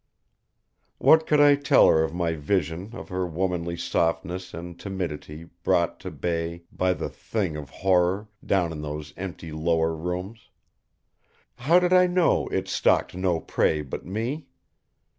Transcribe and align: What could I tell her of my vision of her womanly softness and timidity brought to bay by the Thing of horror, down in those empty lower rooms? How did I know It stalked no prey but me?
What 0.97 1.27
could 1.27 1.39
I 1.39 1.53
tell 1.53 1.87
her 1.87 2.03
of 2.03 2.11
my 2.11 2.33
vision 2.33 2.95
of 2.95 3.09
her 3.09 3.27
womanly 3.27 3.77
softness 3.77 4.51
and 4.51 4.79
timidity 4.79 5.49
brought 5.61 5.99
to 5.99 6.09
bay 6.09 6.63
by 6.71 6.93
the 6.93 7.07
Thing 7.07 7.55
of 7.55 7.69
horror, 7.69 8.27
down 8.43 8.71
in 8.71 8.81
those 8.81 9.13
empty 9.15 9.51
lower 9.51 9.95
rooms? 9.95 10.49
How 11.57 11.77
did 11.77 11.93
I 11.93 12.07
know 12.07 12.47
It 12.47 12.67
stalked 12.67 13.13
no 13.13 13.39
prey 13.39 13.83
but 13.83 14.03
me? 14.03 14.47